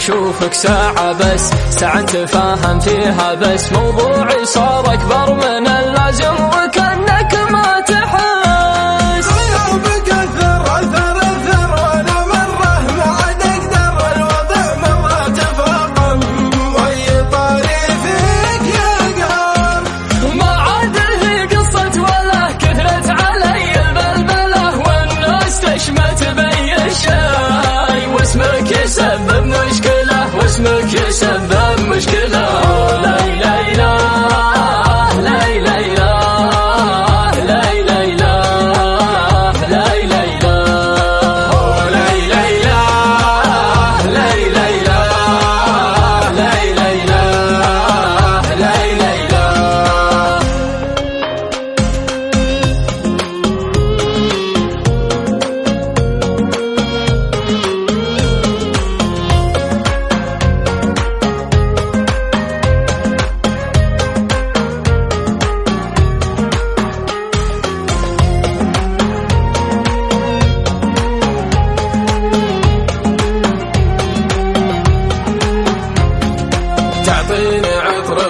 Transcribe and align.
أشوفك 0.00 0.52
ساعة 0.54 1.12
بس 1.12 1.50
ساعة 1.70 2.02
تفاهم 2.02 2.80
فيها 2.80 3.34
بس. 3.34 3.72
موضوعي 3.72 4.44
صار 4.44 4.94
أكبر 4.94 5.34
من 5.34 5.66
اللازم 5.68 6.34
وكأنك 6.34 7.34
ما 7.50 7.80
تحس. 7.80 9.26
غيابك 9.28 10.08
اثر 10.08 10.62
اثر 10.62 11.16
اثر 11.18 11.70
وأنا 11.70 12.26
مرة 12.32 12.92
ما 12.96 13.04
عاد 13.04 13.42
أقدر. 13.42 14.16
الوضع 14.16 14.76
مرة 14.82 15.28
تفاقم 15.28 16.20
وأي 16.74 17.22
طاري 17.32 17.80
فيك 18.02 18.74
يا 18.74 19.24
قهر 19.26 19.82
ما 20.34 20.50
عاد 20.50 20.96
هي 21.22 21.46
قصة 21.46 22.00
ولا 22.02 22.52
كثرت 22.52 23.10
علي 23.10 23.74
البلبلة 23.88 24.78
والناس 24.78 25.60
تشمت 25.60 26.24
بي. 26.36 26.49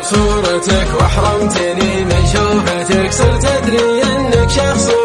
صورتك 0.02 0.88
وأحرمتني 1.00 2.04
من 2.04 2.26
شوفتك 2.32 3.12
صرت 3.12 3.44
أدري 3.44 4.02
أنك 4.02 4.50
شخص 4.50 4.99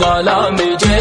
الظلام 0.00 0.54
يجي 0.54 1.00